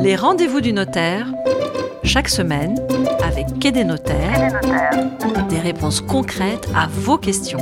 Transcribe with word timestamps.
Les 0.00 0.16
rendez-vous 0.16 0.60
du 0.60 0.72
notaire, 0.72 1.26
chaque 2.02 2.28
semaine, 2.28 2.78
avec 3.24 3.58
Quai 3.58 3.72
des 3.72 3.84
notaires, 3.84 4.60
des 5.48 5.58
réponses 5.58 6.00
concrètes 6.00 6.68
à 6.74 6.86
vos 6.88 7.18
questions. 7.18 7.60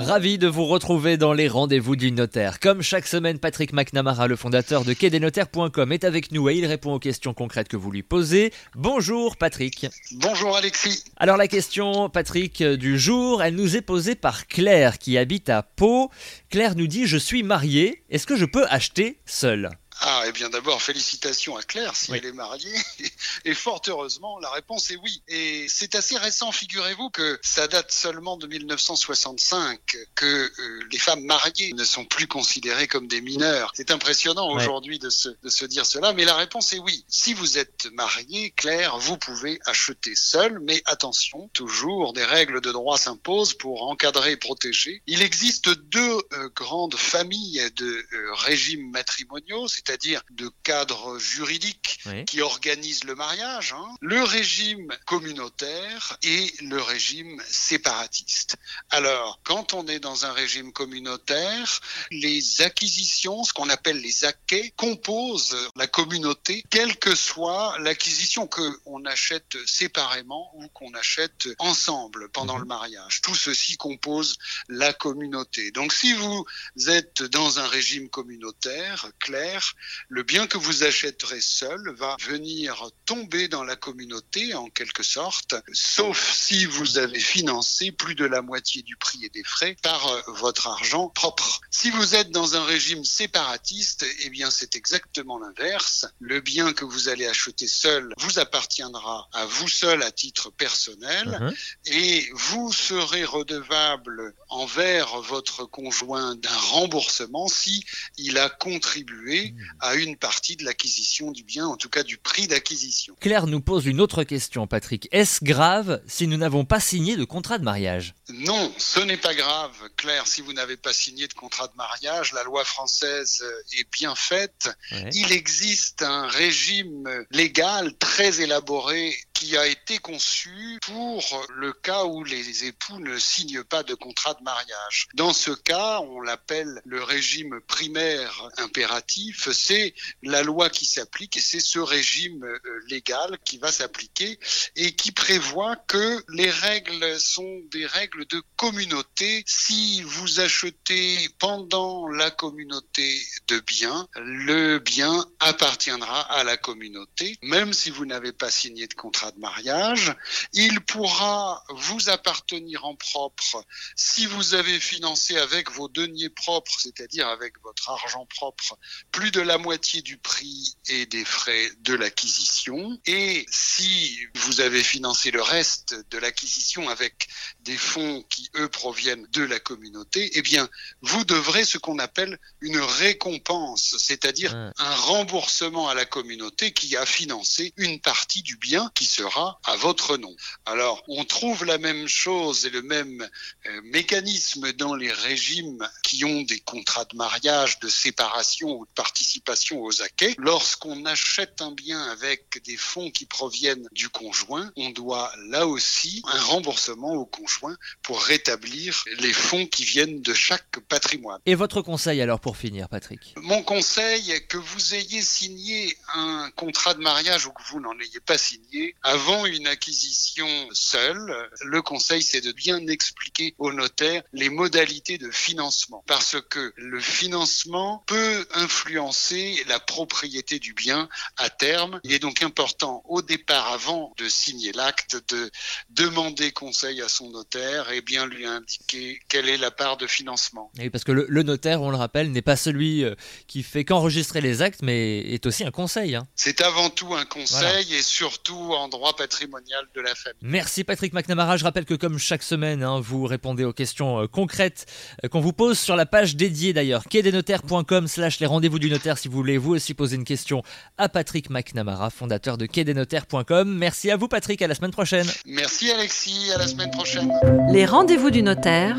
Ravi 0.00 0.38
de 0.38 0.46
vous 0.46 0.64
retrouver 0.64 1.16
dans 1.16 1.32
les 1.32 1.48
rendez-vous 1.48 1.96
du 1.96 2.12
notaire. 2.12 2.60
Comme 2.60 2.82
chaque 2.82 3.08
semaine, 3.08 3.40
Patrick 3.40 3.72
McNamara, 3.72 4.28
le 4.28 4.36
fondateur 4.36 4.84
de 4.84 4.92
quai-des-notaires.com, 4.92 5.90
est 5.90 6.04
avec 6.04 6.30
nous 6.30 6.48
et 6.48 6.54
il 6.54 6.66
répond 6.66 6.92
aux 6.92 7.00
questions 7.00 7.34
concrètes 7.34 7.66
que 7.66 7.76
vous 7.76 7.90
lui 7.90 8.04
posez. 8.04 8.52
Bonjour 8.76 9.36
Patrick. 9.36 9.88
Bonjour 10.12 10.56
Alexis. 10.56 11.02
Alors 11.16 11.36
la 11.36 11.48
question, 11.48 12.08
Patrick, 12.10 12.62
du 12.62 12.96
jour, 12.96 13.42
elle 13.42 13.56
nous 13.56 13.76
est 13.76 13.82
posée 13.82 14.14
par 14.14 14.46
Claire 14.46 14.98
qui 14.98 15.18
habite 15.18 15.48
à 15.50 15.64
Pau. 15.64 16.12
Claire 16.48 16.76
nous 16.76 16.86
dit, 16.86 17.08
je 17.08 17.18
suis 17.18 17.42
mariée, 17.42 18.04
est-ce 18.08 18.28
que 18.28 18.36
je 18.36 18.44
peux 18.44 18.66
acheter 18.68 19.18
seul? 19.26 19.68
et 19.68 19.87
eh 20.28 20.32
bien 20.32 20.48
d'abord, 20.50 20.82
félicitations 20.82 21.56
à 21.56 21.62
Claire 21.62 21.96
si 21.96 22.12
elle 22.12 22.24
est 22.24 22.32
mariée. 22.32 22.74
Et 23.44 23.54
fort 23.54 23.80
heureusement, 23.86 24.38
la 24.38 24.50
réponse 24.50 24.90
est 24.90 24.96
oui. 24.96 25.22
Et 25.28 25.66
c'est 25.68 25.94
assez 25.94 26.16
récent, 26.16 26.52
figurez-vous, 26.52 27.10
que 27.10 27.38
ça 27.42 27.68
date 27.68 27.92
seulement 27.92 28.36
de 28.36 28.46
1965 28.46 29.78
que 30.14 30.26
euh, 30.26 30.84
les 30.90 30.98
femmes 30.98 31.24
mariées 31.24 31.72
ne 31.72 31.84
sont 31.84 32.04
plus 32.04 32.26
considérées 32.26 32.88
comme 32.88 33.08
des 33.08 33.20
mineurs. 33.20 33.72
C'est 33.74 33.90
impressionnant 33.90 34.50
aujourd'hui 34.50 34.98
de 34.98 35.10
se, 35.10 35.28
de 35.42 35.48
se 35.48 35.64
dire 35.64 35.86
cela, 35.86 36.12
mais 36.12 36.24
la 36.24 36.34
réponse 36.34 36.72
est 36.72 36.78
oui. 36.78 37.04
Si 37.08 37.34
vous 37.34 37.58
êtes 37.58 37.88
marié, 37.92 38.50
Claire, 38.50 38.98
vous 38.98 39.16
pouvez 39.16 39.60
acheter 39.66 40.14
seul, 40.14 40.58
mais 40.60 40.82
attention, 40.86 41.48
toujours 41.52 42.12
des 42.12 42.24
règles 42.24 42.60
de 42.60 42.72
droit 42.72 42.98
s'imposent 42.98 43.54
pour 43.54 43.88
encadrer 43.88 44.32
et 44.32 44.36
protéger. 44.36 45.02
Il 45.06 45.22
existe 45.22 45.68
deux 45.70 46.18
euh, 46.32 46.48
grandes 46.54 46.96
familles 46.96 47.62
de 47.76 47.86
euh, 47.86 48.34
régimes 48.34 48.90
matrimoniaux, 48.90 49.68
c'est-à-dire 49.68 50.17
de 50.30 50.50
cadres 50.62 51.18
juridiques 51.18 52.00
qui 52.26 52.40
organisent 52.40 53.04
le 53.04 53.14
mariage, 53.14 53.72
hein. 53.72 53.94
le 54.00 54.22
régime 54.22 54.88
communautaire 55.06 56.16
et 56.22 56.52
le 56.60 56.80
régime 56.80 57.42
séparatiste. 57.46 58.56
Alors, 58.90 59.40
quand 59.44 59.74
on 59.74 59.86
est 59.86 60.00
dans 60.00 60.24
un 60.24 60.32
régime 60.32 60.72
communautaire, 60.72 61.80
les 62.10 62.62
acquisitions, 62.62 63.44
ce 63.44 63.52
qu'on 63.52 63.68
appelle 63.68 64.00
les 64.00 64.24
acquets, 64.24 64.72
composent 64.76 65.56
la 65.76 65.86
communauté, 65.86 66.64
quelle 66.70 66.96
que 66.98 67.14
soit 67.14 67.76
l'acquisition 67.80 68.46
qu'on 68.46 69.04
achète 69.04 69.56
séparément 69.66 70.50
ou 70.54 70.68
qu'on 70.68 70.92
achète 70.94 71.48
ensemble 71.58 72.28
pendant 72.30 72.54
mhm. 72.54 72.60
le 72.60 72.66
mariage. 72.66 73.20
Tout 73.22 73.34
ceci 73.34 73.76
compose 73.76 74.36
la 74.68 74.92
communauté. 74.92 75.70
Donc, 75.72 75.92
si 75.92 76.12
vous 76.12 76.44
êtes 76.88 77.22
dans 77.22 77.58
un 77.58 77.66
régime 77.66 78.08
communautaire 78.08 79.08
clair, 79.18 79.74
le 80.08 80.22
bien 80.22 80.46
que 80.46 80.58
vous 80.58 80.84
achèterez 80.84 81.40
seul 81.40 81.94
va 81.96 82.16
venir 82.20 82.90
tomber 83.04 83.48
dans 83.48 83.64
la 83.64 83.76
communauté 83.76 84.54
en 84.54 84.68
quelque 84.68 85.02
sorte, 85.02 85.54
sauf 85.72 86.32
si 86.34 86.64
vous 86.64 86.98
avez 86.98 87.18
financé 87.18 87.92
plus 87.92 88.14
de 88.14 88.24
la 88.24 88.42
moitié 88.42 88.82
du 88.82 88.96
prix 88.96 89.24
et 89.24 89.28
des 89.30 89.44
frais 89.44 89.76
par 89.82 90.06
euh, 90.08 90.20
votre 90.28 90.68
argent 90.68 91.08
propre. 91.08 91.60
Si 91.70 91.90
vous 91.90 92.14
êtes 92.14 92.30
dans 92.30 92.56
un 92.56 92.64
régime 92.64 93.04
séparatiste, 93.04 94.04
eh 94.20 94.30
bien 94.30 94.50
c'est 94.50 94.76
exactement 94.76 95.38
l'inverse. 95.38 96.06
Le 96.20 96.40
bien 96.40 96.72
que 96.72 96.84
vous 96.84 97.08
allez 97.08 97.26
acheter 97.26 97.68
seul 97.68 98.12
vous 98.18 98.38
appartiendra 98.38 99.28
à 99.32 99.46
vous 99.46 99.68
seul 99.68 100.02
à 100.02 100.10
titre 100.10 100.50
personnel 100.50 101.38
uh-huh. 101.40 101.92
et 101.92 102.30
vous 102.34 102.72
serez 102.72 103.24
redevable 103.24 104.34
envers 104.48 105.20
votre 105.20 105.64
conjoint 105.64 106.34
d'un 106.36 106.56
remboursement 106.56 107.48
si 107.48 107.84
il 108.16 108.38
a 108.38 108.48
contribué 108.48 109.52
mmh. 109.52 109.62
À 109.88 109.94
une 109.94 110.16
partie 110.16 110.56
de 110.56 110.64
l'acquisition 110.64 111.32
du 111.32 111.42
bien, 111.42 111.66
en 111.66 111.76
tout 111.76 111.88
cas 111.88 112.02
du 112.02 112.18
prix 112.18 112.46
d'acquisition. 112.46 113.16
Claire 113.20 113.46
nous 113.46 113.60
pose 113.60 113.86
une 113.86 114.00
autre 114.00 114.22
question, 114.22 114.66
Patrick. 114.66 115.08
Est-ce 115.12 115.42
grave 115.42 116.02
si 116.06 116.26
nous 116.26 116.36
n'avons 116.36 116.64
pas 116.64 116.80
signé 116.80 117.16
de 117.16 117.24
contrat 117.24 117.58
de 117.58 117.64
mariage? 117.64 118.14
Non, 118.28 118.72
ce 118.76 119.00
n'est 119.00 119.16
pas 119.16 119.34
grave, 119.34 119.72
Claire, 119.96 120.26
si 120.26 120.42
vous 120.42 120.52
n'avez 120.52 120.76
pas 120.76 120.92
signé 120.92 121.26
de 121.26 121.32
contrat 121.32 121.68
de 121.68 121.76
mariage. 121.76 122.32
La 122.34 122.44
loi 122.44 122.64
française 122.64 123.42
est 123.78 123.90
bien 123.92 124.14
faite. 124.14 124.70
Il 125.12 125.32
existe 125.32 126.02
un 126.02 126.28
régime 126.28 127.08
légal 127.30 127.96
très 127.98 128.42
élaboré 128.42 129.16
qui 129.38 129.56
a 129.56 129.68
été 129.68 129.98
conçu 129.98 130.80
pour 130.84 131.46
le 131.54 131.72
cas 131.72 132.04
où 132.04 132.24
les 132.24 132.64
époux 132.64 132.98
ne 132.98 133.16
signent 133.20 133.62
pas 133.62 133.84
de 133.84 133.94
contrat 133.94 134.34
de 134.34 134.42
mariage. 134.42 135.06
Dans 135.14 135.32
ce 135.32 135.52
cas, 135.52 136.00
on 136.00 136.20
l'appelle 136.20 136.82
le 136.84 137.04
régime 137.04 137.60
primaire 137.68 138.48
impératif, 138.56 139.48
c'est 139.52 139.94
la 140.24 140.42
loi 140.42 140.70
qui 140.70 140.86
s'applique 140.86 141.36
et 141.36 141.40
c'est 141.40 141.60
ce 141.60 141.78
régime 141.78 142.42
euh, 142.42 142.58
légal 142.88 143.38
qui 143.44 143.58
va 143.58 143.70
s'appliquer 143.70 144.40
et 144.74 144.96
qui 144.96 145.12
prévoit 145.12 145.76
que 145.76 146.24
les 146.30 146.50
règles 146.50 147.20
sont 147.20 147.60
des 147.70 147.86
règles 147.86 148.26
de 148.26 148.42
communauté. 148.56 149.44
Si 149.46 150.02
vous 150.02 150.40
achetez 150.40 151.28
pendant 151.38 152.08
la 152.08 152.32
communauté 152.32 153.22
de 153.46 153.60
biens, 153.60 154.08
le 154.16 154.78
bien 154.78 155.24
appartiendra 155.38 156.22
à 156.22 156.42
la 156.42 156.56
communauté, 156.56 157.36
même 157.42 157.72
si 157.72 157.90
vous 157.90 158.04
n'avez 158.04 158.32
pas 158.32 158.50
signé 158.50 158.88
de 158.88 158.94
contrat 158.94 159.27
de 159.30 159.38
mariage. 159.38 160.14
Il 160.52 160.80
pourra 160.80 161.64
vous 161.70 162.08
appartenir 162.08 162.84
en 162.84 162.94
propre 162.94 163.64
si 163.96 164.26
vous 164.26 164.54
avez 164.54 164.80
financé 164.80 165.36
avec 165.36 165.70
vos 165.70 165.88
deniers 165.88 166.30
propres, 166.30 166.74
c'est-à-dire 166.78 167.28
avec 167.28 167.60
votre 167.62 167.90
argent 167.90 168.26
propre, 168.26 168.78
plus 169.12 169.30
de 169.30 169.40
la 169.40 169.58
moitié 169.58 170.02
du 170.02 170.16
prix 170.16 170.76
et 170.88 171.06
des 171.06 171.24
frais 171.24 171.70
de 171.80 171.94
l'acquisition. 171.94 172.98
Et 173.06 173.46
si 173.50 174.18
vous 174.34 174.60
avez 174.60 174.82
financé 174.82 175.30
le 175.30 175.42
reste 175.42 175.94
de 176.10 176.18
l'acquisition 176.18 176.88
avec 176.88 177.28
des 177.60 177.76
fonds 177.76 178.22
qui, 178.28 178.50
eux, 178.56 178.68
proviennent 178.68 179.26
de 179.32 179.42
la 179.42 179.58
communauté, 179.58 180.30
eh 180.34 180.42
bien, 180.42 180.68
vous 181.02 181.24
devrez 181.24 181.64
ce 181.64 181.78
qu'on 181.78 181.98
appelle 181.98 182.38
une 182.60 182.80
récompense, 182.80 183.96
c'est-à-dire 183.98 184.54
un 184.54 184.94
remboursement 184.94 185.88
à 185.88 185.94
la 185.94 186.04
communauté 186.04 186.72
qui 186.72 186.96
a 186.96 187.06
financé 187.06 187.72
une 187.76 188.00
partie 188.00 188.42
du 188.42 188.56
bien 188.56 188.90
qui 188.94 189.04
sera 189.18 189.58
à 189.64 189.76
votre 189.76 190.16
nom. 190.16 190.34
Alors, 190.64 191.02
on 191.08 191.24
trouve 191.24 191.64
la 191.64 191.78
même 191.78 192.06
chose 192.06 192.66
et 192.66 192.70
le 192.70 192.82
même 192.82 193.28
euh, 193.66 193.80
mécanisme 193.84 194.72
dans 194.72 194.94
les 194.94 195.12
régimes 195.12 195.86
qui 196.04 196.24
ont 196.24 196.42
des 196.42 196.60
contrats 196.60 197.04
de 197.06 197.16
mariage, 197.16 197.80
de 197.80 197.88
séparation 197.88 198.68
ou 198.78 198.86
de 198.86 198.92
participation 198.92 199.82
aux 199.82 200.02
acquets. 200.02 200.34
Lorsqu'on 200.38 201.04
achète 201.04 201.60
un 201.62 201.72
bien 201.72 202.00
avec 202.10 202.62
des 202.64 202.76
fonds 202.76 203.10
qui 203.10 203.26
proviennent 203.26 203.88
du 203.92 204.08
conjoint, 204.08 204.70
on 204.76 204.90
doit 204.90 205.32
là 205.48 205.66
aussi 205.66 206.22
un 206.26 206.40
remboursement 206.40 207.14
au 207.14 207.26
conjoint 207.26 207.76
pour 208.02 208.22
rétablir 208.22 209.04
les 209.18 209.32
fonds 209.32 209.66
qui 209.66 209.84
viennent 209.84 210.22
de 210.22 210.34
chaque 210.34 210.78
patrimoine. 210.88 211.40
Et 211.46 211.56
votre 211.56 211.82
conseil 211.82 212.20
alors 212.20 212.40
pour 212.40 212.56
finir, 212.56 212.88
Patrick? 212.88 213.34
Mon 213.36 213.62
conseil 213.62 214.46
que 214.48 214.58
vous 214.58 214.94
ayez 214.94 215.22
signé 215.22 215.96
un 216.14 216.50
contrat 216.54 216.94
de 216.94 217.00
mariage 217.00 217.46
ou 217.46 217.50
que 217.50 217.62
vous 217.70 217.80
n'en 217.80 217.98
ayez 217.98 218.20
pas 218.20 218.38
signé 218.38 218.94
avant 219.08 219.46
une 219.46 219.66
acquisition 219.66 220.46
seule, 220.72 221.48
le 221.62 221.80
conseil 221.80 222.22
c'est 222.22 222.42
de 222.42 222.52
bien 222.52 222.86
expliquer 222.88 223.54
au 223.56 223.72
notaire 223.72 224.22
les 224.34 224.50
modalités 224.50 225.16
de 225.16 225.30
financement 225.30 226.04
parce 226.06 226.36
que 226.50 226.74
le 226.76 227.00
financement 227.00 228.04
peut 228.06 228.46
influencer 228.52 229.64
la 229.66 229.80
propriété 229.80 230.58
du 230.58 230.74
bien 230.74 231.08
à 231.38 231.48
terme. 231.48 232.00
Il 232.04 232.12
est 232.12 232.18
donc 232.18 232.42
important 232.42 233.02
au 233.06 233.22
départ 233.22 233.72
avant 233.72 234.12
de 234.18 234.28
signer 234.28 234.72
l'acte 234.72 235.16
de 235.32 235.50
demander 235.88 236.52
conseil 236.52 237.00
à 237.00 237.08
son 237.08 237.30
notaire 237.30 237.90
et 237.90 238.02
bien 238.02 238.26
lui 238.26 238.44
indiquer 238.44 239.20
quelle 239.30 239.48
est 239.48 239.56
la 239.56 239.70
part 239.70 239.96
de 239.96 240.06
financement. 240.06 240.70
Oui, 240.78 240.90
parce 240.90 241.04
que 241.04 241.12
le, 241.12 241.42
notaire, 241.42 241.80
on 241.80 241.90
le 241.90 241.96
rappelle, 241.96 242.30
n'est 242.30 242.42
pas 242.42 242.56
celui 242.56 243.04
euh, 243.04 243.14
qui 243.46 243.62
fait 243.62 243.86
qu'enregistrer 243.86 244.42
les 244.42 244.60
actes, 244.60 244.80
mais 244.82 245.20
est 245.32 245.46
aussi 245.46 245.64
un 245.64 245.70
conseil. 245.70 246.14
Hein. 246.14 246.26
C'est 246.36 246.60
avant 246.60 246.90
tout 246.90 247.14
un 247.14 247.24
conseil 247.24 247.94
et 247.94 248.02
surtout 248.02 248.74
en 248.74 248.88
droit 248.88 248.97
patrimonial 249.16 249.86
de 249.94 250.00
la 250.00 250.14
famille. 250.14 250.38
Merci 250.42 250.84
Patrick 250.84 251.12
McNamara. 251.12 251.56
Je 251.56 251.64
rappelle 251.64 251.84
que 251.84 251.94
comme 251.94 252.18
chaque 252.18 252.42
semaine, 252.42 252.82
hein, 252.82 253.00
vous 253.00 253.24
répondez 253.24 253.64
aux 253.64 253.72
questions 253.72 254.20
euh, 254.20 254.26
concrètes 254.26 254.86
euh, 255.24 255.28
qu'on 255.28 255.40
vous 255.40 255.52
pose 255.52 255.78
sur 255.78 255.96
la 255.96 256.06
page 256.06 256.36
dédiée 256.36 256.72
d'ailleurs, 256.72 257.04
quai-des-notaires.com 257.04 258.08
slash 258.08 258.40
les 258.40 258.46
rendez-vous 258.46 258.78
du 258.78 258.90
notaire 258.90 259.18
si 259.18 259.28
vous 259.28 259.36
voulez 259.36 259.58
vous 259.58 259.74
aussi 259.74 259.94
poser 259.94 260.16
une 260.16 260.24
question 260.24 260.62
à 260.96 261.08
Patrick 261.08 261.50
McNamara, 261.50 262.10
fondateur 262.10 262.58
de 262.58 262.66
quai-des-notaires.com. 262.66 263.76
Merci 263.76 264.10
à 264.10 264.16
vous 264.16 264.28
Patrick, 264.28 264.60
à 264.62 264.66
la 264.66 264.74
semaine 264.74 264.90
prochaine. 264.90 265.26
Merci 265.46 265.90
Alexis, 265.90 266.52
à 266.54 266.58
la 266.58 266.66
semaine 266.66 266.90
prochaine. 266.90 267.32
Les 267.72 267.86
rendez-vous 267.86 268.30
du 268.30 268.42
notaire, 268.42 268.96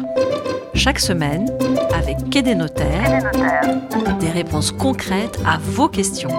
chaque 0.73 0.99
semaine, 0.99 1.45
avec 1.93 2.17
Quai 2.29 2.41
des 2.41 2.55
notaires, 2.55 3.31
des 4.19 4.29
réponses 4.29 4.71
concrètes 4.71 5.39
à 5.45 5.57
vos 5.57 5.89
questions. 5.89 6.29